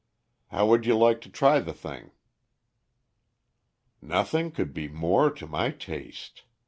How 0.47 0.65
would 0.65 0.87
you 0.87 0.97
like 0.97 1.21
to 1.21 1.29
try 1.29 1.59
the 1.59 1.73
thing?" 1.75 2.09
"Nothing 4.01 4.49
could 4.49 4.73
be 4.73 4.87
more 4.87 5.29
to 5.29 5.45
my 5.45 5.69
taste. 5.69 6.41